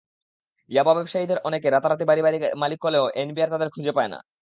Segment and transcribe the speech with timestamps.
[0.69, 4.19] ইয়াবা ব্যবসায়ীদের অনেকে রাতারাতি বাড়ি-গাড়ির মালিক হলেও এনবিআর তাঁদের খুঁজে পায় না।